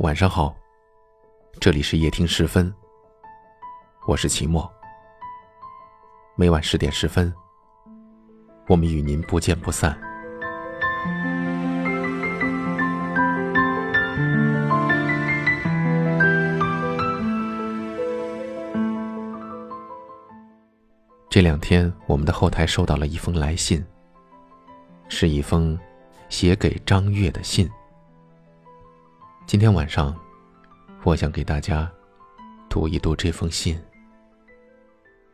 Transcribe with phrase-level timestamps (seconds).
[0.00, 0.56] 晚上好，
[1.60, 2.72] 这里是夜听十分，
[4.06, 4.66] 我是齐墨。
[6.36, 7.30] 每晚十点十分，
[8.66, 9.94] 我们与您不见不散。
[21.28, 23.84] 这两天，我们的后台收到了一封来信，
[25.10, 25.78] 是一封
[26.30, 27.70] 写给张月的信。
[29.50, 30.14] 今天晚上，
[31.02, 31.90] 我想给大家
[32.68, 33.76] 读一读这封信。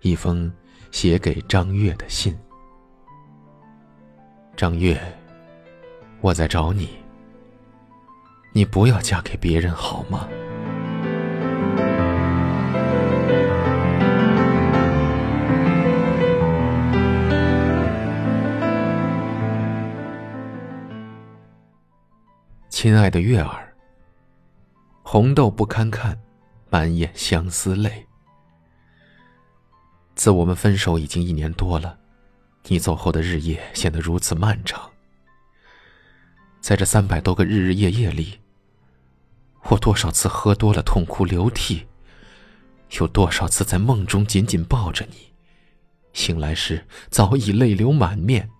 [0.00, 0.50] 一封
[0.90, 2.34] 写给张月的信。
[4.56, 4.98] 张月，
[6.22, 6.96] 我在找你，
[8.54, 10.26] 你不要嫁给别人好吗？
[22.70, 23.65] 亲爱的月儿。
[25.08, 26.20] 红豆不堪看，
[26.68, 28.04] 满眼相思泪。
[30.16, 31.96] 自我们分手已经一年多了，
[32.64, 34.90] 你走后的日夜显得如此漫长。
[36.60, 38.40] 在这三百多个日日夜夜里，
[39.70, 41.86] 我多少次喝多了痛哭流涕，
[42.98, 45.32] 有多少次在梦中紧紧抱着你，
[46.14, 48.50] 醒来时早已泪流满面。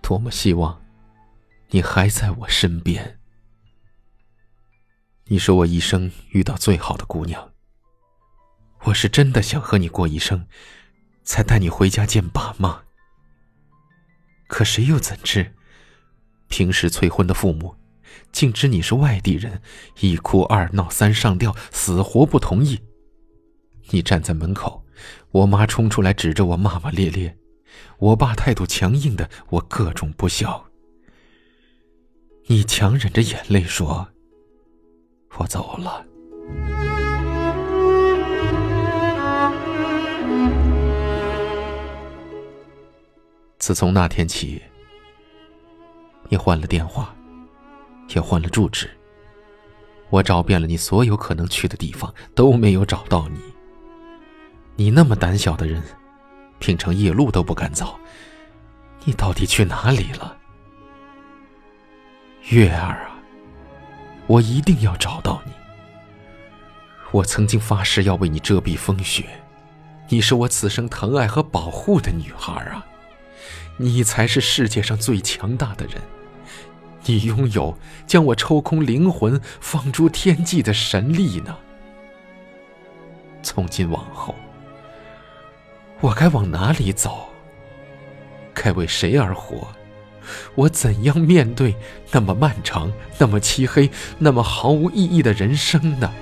[0.00, 0.80] 多么希望，
[1.70, 3.18] 你还在我身边。
[5.28, 7.52] 你是我一生遇到最好的姑娘。
[8.82, 10.46] 我是真的想和你过一生，
[11.22, 12.82] 才带你回家见爸妈。
[14.46, 15.54] 可谁又怎知，
[16.48, 17.74] 平时催婚的父母，
[18.32, 19.62] 竟知你是外地人，
[20.00, 22.78] 一哭二闹三上吊，死活不同意。
[23.88, 24.84] 你站在门口，
[25.30, 27.38] 我妈冲出来指着我骂骂咧咧，
[27.96, 30.66] 我爸态度强硬的我各种不孝。
[32.48, 34.10] 你强忍着眼泪说。
[35.36, 36.04] 我走了。
[43.58, 44.62] 自从那天起，
[46.28, 47.14] 你换了电话，
[48.14, 48.90] 也换了住址。
[50.10, 53.40] 我找遍了你所有可能去的地方，都没有找到你。
[54.76, 55.82] 你那么胆小的人，
[56.58, 57.98] 平常夜路都不敢走，
[59.04, 60.36] 你到底去哪里了，
[62.50, 63.13] 月儿啊？
[64.26, 65.52] 我一定要找到你。
[67.10, 69.24] 我曾经发誓要为你遮蔽风雪，
[70.08, 72.84] 你是我此生疼爱和保护的女孩啊！
[73.76, 76.00] 你才是世界上最强大的人，
[77.04, 77.76] 你拥有
[78.06, 81.56] 将我抽空灵魂、放诸天际的神力呢。
[83.42, 84.34] 从今往后，
[86.00, 87.28] 我该往哪里走？
[88.54, 89.68] 该为谁而活？
[90.54, 91.74] 我怎样面对
[92.12, 96.12] 那么漫长、那么漆黑、那么毫无意义的人生呢？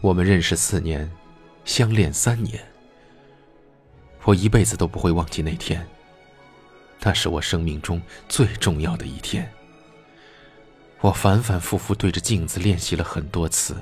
[0.00, 1.10] 我们认识四年，
[1.64, 2.62] 相恋三年，
[4.24, 5.86] 我一辈子都不会忘记那天。
[7.00, 9.50] 那是我生命中最重要的一天。
[11.00, 13.76] 我反反复复对着镜子练习了很多次。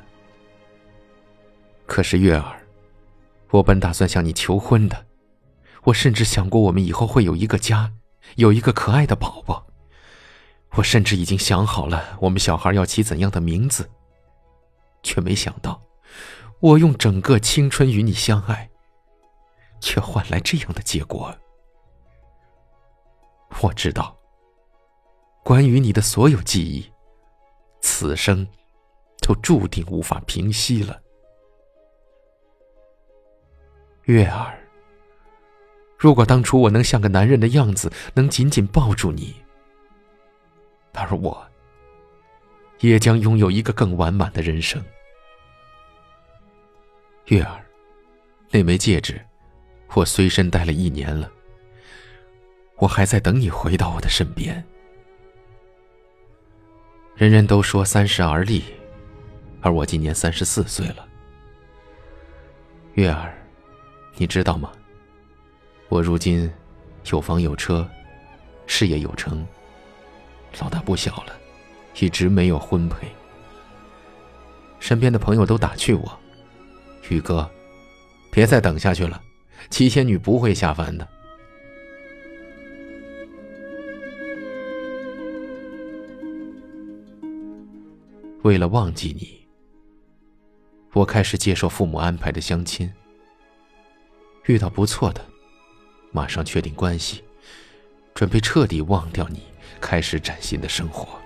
[1.87, 2.61] 可是月儿，
[3.51, 5.07] 我本打算向你求婚的，
[5.85, 7.93] 我甚至想过我们以后会有一个家，
[8.35, 9.67] 有一个可爱的宝宝。
[10.73, 13.89] 我甚至已经想好了我们小孩要起怎样的名字，
[15.03, 15.81] 却没想到，
[16.61, 18.69] 我用整个青春与你相爱，
[19.81, 21.35] 却换来这样的结果。
[23.63, 24.15] 我知道，
[25.43, 26.85] 关于你的所有记忆，
[27.81, 28.47] 此生
[29.23, 31.01] 都注定无法平息了。
[34.07, 34.57] 月儿，
[35.99, 39.35] 如果当初我能像个男人的样子，能紧紧抱住你，
[40.95, 41.45] 而我
[42.79, 44.81] 也将拥有一个更完满的人生。
[47.27, 47.67] 月儿，
[48.51, 49.21] 那枚戒指，
[49.95, 51.29] 我随身带了一年了，
[52.77, 54.65] 我还在等你回到我的身边。
[57.17, 58.63] 人人都说三十而立，
[59.61, 61.09] 而我今年三十四岁了，
[62.93, 63.37] 月儿。
[64.17, 64.73] 你知道吗？
[65.89, 66.51] 我如今
[67.13, 67.89] 有房有车，
[68.67, 69.47] 事业有成，
[70.61, 71.33] 老大不小了，
[72.01, 73.07] 一直没有婚配。
[74.81, 76.19] 身边的朋友都打趣我
[77.09, 77.49] ：“宇哥，
[78.31, 79.23] 别再等下去了，
[79.71, 81.07] 七仙女不会下凡的。”
[88.43, 89.47] 为了忘记你，
[90.93, 92.91] 我开始接受父母安排的相亲。
[94.47, 95.25] 遇到不错的，
[96.13, 97.23] 马上确定关系，
[98.15, 99.43] 准备彻底忘掉你，
[99.81, 101.19] 开始崭新的生活。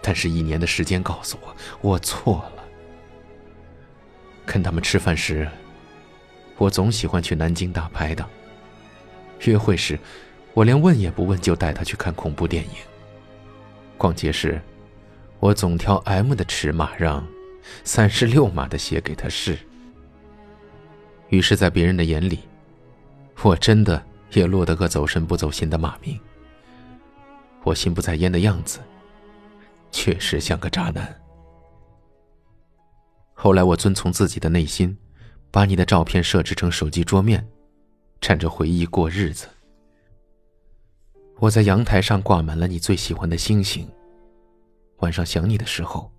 [0.00, 2.64] 但是，一年的时间告诉我，我错了。
[4.46, 5.48] 跟他们吃饭时，
[6.56, 8.28] 我总喜欢去南京大排档。
[9.40, 9.98] 约会时，
[10.54, 12.70] 我连问也不问就带他去看恐怖电影。
[13.98, 14.60] 逛街时，
[15.38, 17.26] 我总挑 M 的尺码，让
[17.84, 19.58] 三十六码的鞋给他试。
[21.28, 22.40] 于是，在别人的眼里，
[23.42, 26.18] 我真的也落得个走神不走心的骂名。
[27.62, 28.80] 我心不在焉的样子，
[29.90, 31.14] 确实像个渣男。
[33.32, 34.96] 后来，我遵从自己的内心，
[35.50, 37.46] 把你的照片设置成手机桌面。
[38.20, 39.46] 趁着回忆过日子，
[41.36, 43.86] 我在阳台上挂满了你最喜欢的星星。
[45.00, 46.10] 晚上想你的时候，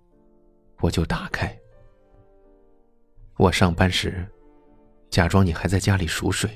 [0.82, 1.58] 我就打开。
[3.38, 4.24] 我上班时，
[5.16, 6.50] 假装你还在家里熟睡；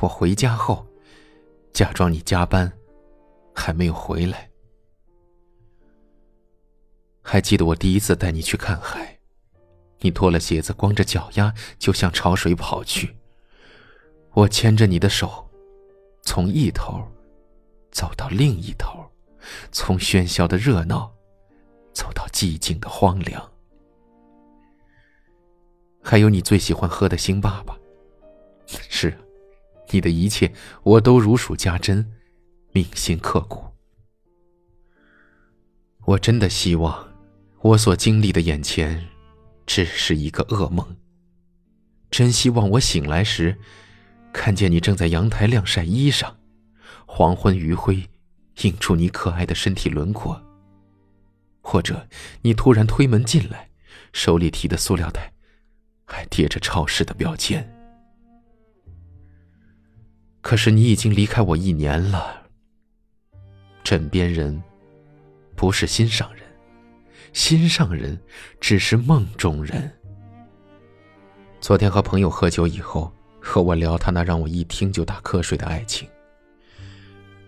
[0.00, 0.84] 我回家后，
[1.72, 2.72] 假装你加班，
[3.54, 4.50] 还没有回来。
[7.22, 9.16] 还记得我第一次带你去看海，
[10.00, 13.16] 你脱了鞋子，光着脚丫就向潮水跑去。
[14.32, 15.48] 我牵着你的手，
[16.22, 17.06] 从一头
[17.92, 19.08] 走到另一头，
[19.70, 21.14] 从喧嚣的热闹
[21.92, 23.48] 走到寂静的荒凉。
[26.10, 27.76] 还有你最喜欢喝的星爸爸，
[28.88, 29.14] 是，
[29.90, 30.50] 你的一切
[30.82, 32.14] 我都如数家珍，
[32.72, 33.62] 铭心刻骨。
[36.06, 37.06] 我真的希望，
[37.60, 39.06] 我所经历的眼前，
[39.66, 40.96] 只是一个噩梦。
[42.10, 43.58] 真希望我醒来时。
[44.32, 46.32] 看见你正在阳台晾晒衣裳，
[47.04, 48.08] 黄昏余晖
[48.62, 50.42] 映出你可爱的身体轮廓。
[51.60, 52.08] 或者
[52.40, 53.68] 你突然推门进来，
[54.14, 55.34] 手里提的塑料袋
[56.08, 57.62] 还贴着超市的标签。
[60.40, 62.48] 可是你已经离开我一年了。
[63.84, 64.60] 枕边人
[65.54, 66.42] 不是心上人，
[67.32, 68.18] 心上人
[68.60, 69.92] 只是梦中人。
[71.60, 73.12] 昨天和朋友喝酒以后。
[73.40, 76.06] 和我聊他那让我一听就打瞌睡的爱情。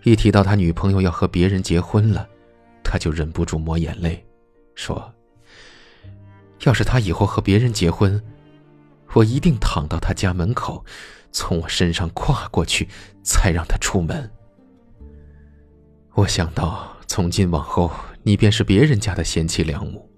[0.04, 2.26] 一提到他女朋友要和别人结婚了，
[2.82, 4.24] 他就忍不住抹眼泪，
[4.74, 5.12] 说
[6.64, 8.22] ：“要是他以后和别人结婚，
[9.14, 10.84] 我一定躺到他家门口，
[11.32, 12.88] 从我身上跨过去，
[13.22, 14.30] 才让他出门。”
[16.14, 17.90] 我想到从今往后
[18.22, 20.08] 你便是别人家的贤妻良母，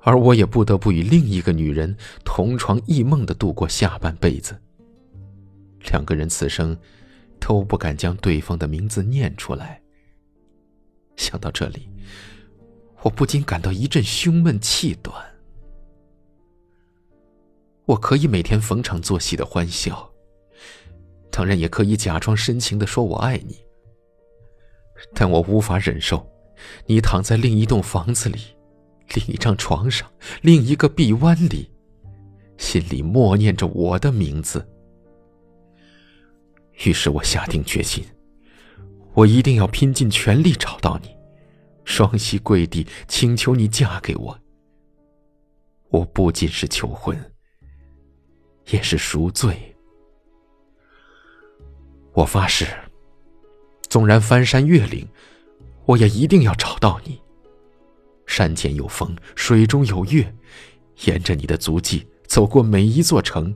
[0.00, 4.60] 而我也不得不与另一个女人同床异梦的度过下半辈子。
[5.90, 6.76] 两个人此生
[7.40, 9.80] 都不敢将对方的名字念出来。
[11.16, 11.88] 想到这里，
[13.02, 15.27] 我不禁感到一阵胸闷气短。
[17.88, 20.12] 我可以每天逢场作戏的欢笑，
[21.30, 23.56] 当然也可以假装深情的说我爱你。
[25.14, 26.30] 但我无法忍受，
[26.84, 28.38] 你躺在另一栋房子里，
[29.14, 30.06] 另一张床上，
[30.42, 31.70] 另一个臂弯里，
[32.58, 34.68] 心里默念着我的名字。
[36.84, 38.04] 于是我下定决心，
[39.14, 41.08] 我一定要拼尽全力找到你，
[41.86, 44.38] 双膝跪地请求你嫁给我。
[45.88, 47.18] 我不仅是求婚，
[48.70, 49.74] 也是赎罪。
[52.12, 52.66] 我发誓，
[53.88, 55.06] 纵然翻山越岭，
[55.86, 57.20] 我也一定要找到你。
[58.26, 60.34] 山间有风，水中有月，
[61.04, 63.54] 沿着你的足迹走过每一座城，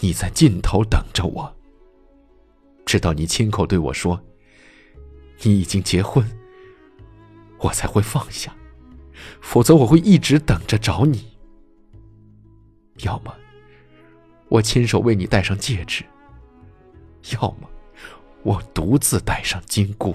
[0.00, 1.54] 你在尽头等着我。
[2.84, 4.20] 直到你亲口对我说
[5.42, 6.26] ：“你已经结婚。”
[7.58, 8.52] 我才会放下，
[9.40, 11.38] 否则我会一直等着找你。
[13.04, 13.32] 要么
[14.52, 16.04] 我亲手为你戴上戒指，
[17.30, 17.66] 要么
[18.42, 20.14] 我独自戴上金箍。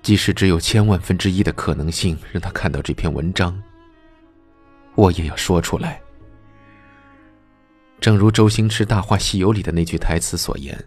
[0.00, 3.62] 即使只有千万分之一的可能性让他看到这篇文章，
[4.94, 6.00] 我也要说出来。
[8.00, 10.82] 正如周星驰《大话西游》里的那句台词所言：“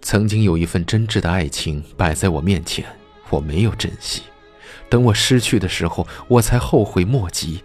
[0.00, 2.86] 曾经有一份真挚的爱情摆在我面前，
[3.28, 4.22] 我没有珍惜，
[4.88, 7.62] 等我失去的时候，我才后悔莫及。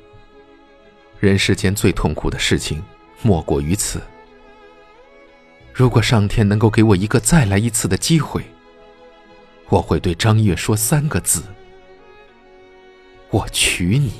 [1.19, 2.83] 人世间最痛苦的事情，
[3.21, 4.01] 莫过于此。
[5.73, 8.43] 如果上天能够给我一个再来一次的机会，
[9.69, 11.43] 我会对张月说三个字：
[13.29, 14.11] 我娶你。”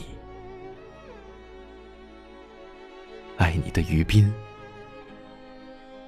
[3.38, 4.34] 爱你的于斌，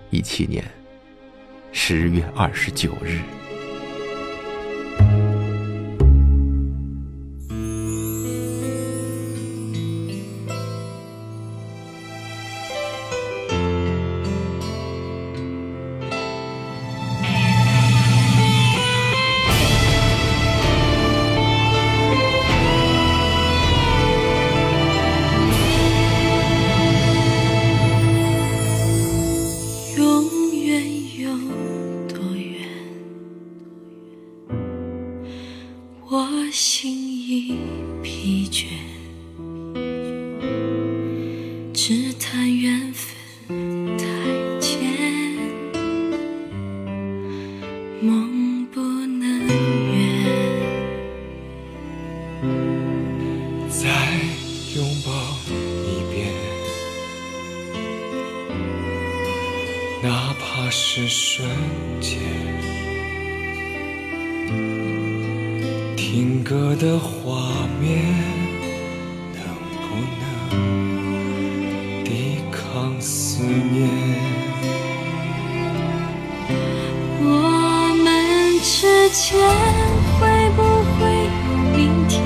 [0.09, 0.63] 一七年
[1.71, 3.19] 十月二十九日。
[79.21, 79.37] 前
[80.17, 80.63] 会不
[80.95, 82.17] 会有明天？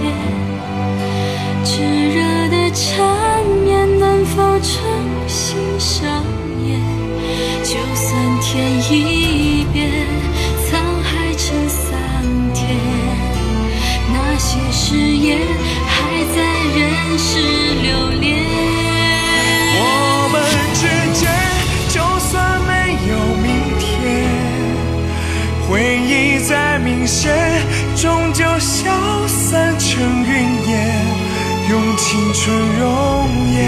[1.63, 4.69] 炙热的缠绵能否重
[5.27, 6.23] 新上
[6.63, 6.79] 演？
[7.63, 9.89] 就算天一变，
[10.69, 10.69] 沧
[11.01, 11.91] 海成桑
[12.53, 12.77] 田，
[14.13, 15.39] 那些誓言
[15.87, 16.37] 还在
[16.77, 17.39] 人世
[32.33, 33.61] 青春容颜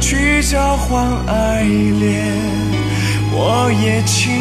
[0.00, 2.34] 去交换爱恋，
[3.32, 4.39] 我也情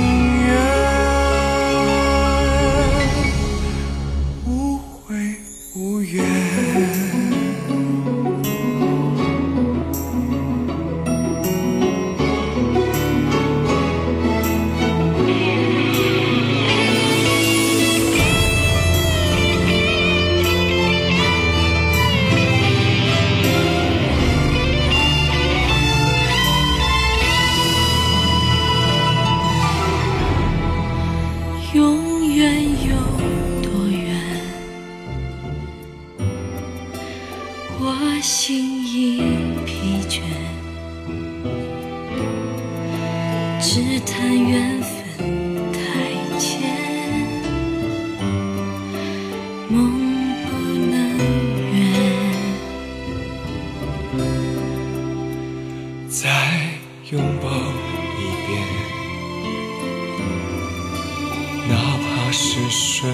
[62.31, 63.11] 那是瞬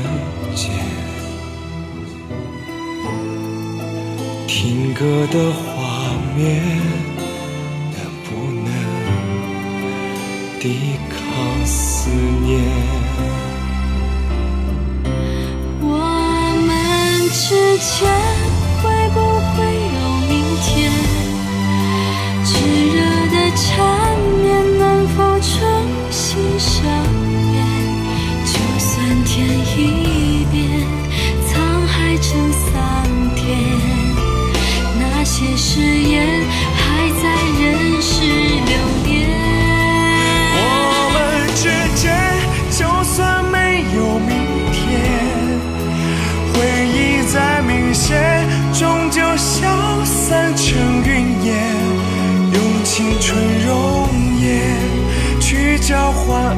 [0.54, 0.70] 间。
[4.46, 6.62] 听歌的画面，
[7.94, 8.68] 能不能
[10.60, 12.10] 抵抗思
[12.44, 12.62] 念？
[15.80, 15.88] 我
[16.68, 18.12] 们之间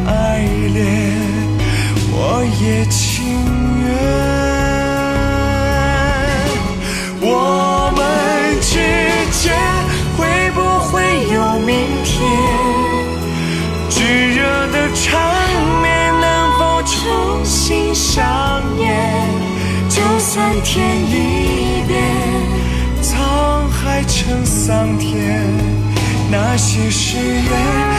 [0.05, 0.39] 爱
[0.73, 0.85] 恋，
[2.11, 3.25] 我也情
[3.79, 3.85] 愿。
[7.21, 7.99] 我们
[8.61, 8.73] 之
[9.41, 9.43] 间
[10.17, 10.19] 会
[10.51, 10.91] 不会
[11.33, 11.69] 有明
[12.03, 12.15] 天？
[13.89, 13.95] 炙
[14.35, 14.39] 热
[14.71, 15.05] 的缠
[15.81, 15.85] 绵
[16.19, 16.25] 能
[16.59, 18.85] 否重新上演？
[19.89, 20.75] 就算天
[21.09, 21.97] 一变，
[23.01, 25.41] 沧海成桑田，
[26.29, 27.96] 那些誓言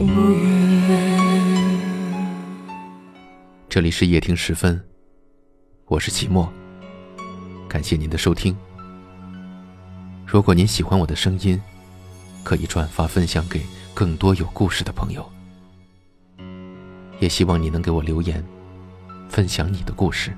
[0.00, 1.80] 无怨。
[3.68, 4.82] 这里是夜听时分，
[5.86, 6.50] 我是齐墨。
[7.68, 8.56] 感谢您的收听。
[10.26, 11.60] 如果您喜欢我的声音，
[12.42, 13.60] 可以转发分享给
[13.94, 15.24] 更多有故事的朋友。
[17.18, 18.44] 也希望你能给我留言，
[19.28, 20.36] 分享你的故事。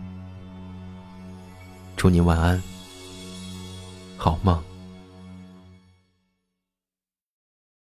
[1.97, 2.63] 祝您晚安，
[4.17, 4.63] 好梦。